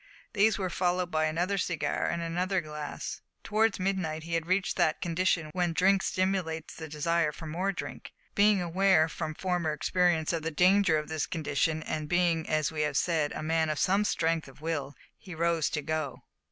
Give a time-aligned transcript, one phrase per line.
[0.33, 3.21] These were followed by another cigar and another glass.
[3.43, 8.11] Towards midnight he had reached that condition when drink stimulates the desire for more drink.
[8.33, 12.81] Being aware, from former experience, of the danger of this condition, and being, as we
[12.81, 16.23] have said, a man of some strength of will, he rose to go.